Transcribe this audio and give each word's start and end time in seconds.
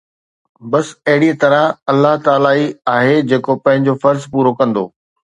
بس 0.71 0.87
اهڙي 1.09 1.31
طرح 1.41 1.61
الله 1.91 2.13
تعاليٰ 2.25 2.53
ئي 2.59 2.63
آهي 2.97 3.17
جيڪو 3.29 3.53
پنهنجو 3.65 3.93
فرض 4.03 4.21
پورو 4.31 4.51
ڪندو 4.59 4.85